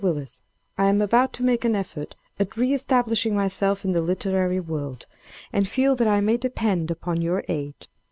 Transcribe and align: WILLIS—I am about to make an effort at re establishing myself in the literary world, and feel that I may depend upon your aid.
WILLIS—I 0.03 0.85
am 0.85 0.99
about 0.99 1.31
to 1.33 1.43
make 1.43 1.63
an 1.63 1.75
effort 1.75 2.15
at 2.39 2.57
re 2.57 2.73
establishing 2.73 3.35
myself 3.35 3.85
in 3.85 3.91
the 3.91 4.01
literary 4.01 4.59
world, 4.59 5.05
and 5.53 5.67
feel 5.67 5.95
that 5.95 6.07
I 6.07 6.21
may 6.21 6.37
depend 6.37 6.89
upon 6.89 7.21
your 7.21 7.43
aid. 7.47 7.85